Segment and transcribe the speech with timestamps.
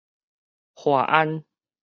[0.73, 1.43] 華安